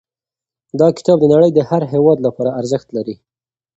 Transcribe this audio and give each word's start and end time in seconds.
دا 0.79 0.87
کتاب 0.97 1.17
د 1.21 1.25
نړۍ 1.33 1.49
د 1.53 1.59
هر 1.69 1.81
هېواد 1.93 2.17
لپاره 2.27 2.55
ارزښت 2.59 2.87
لري. 2.97 3.15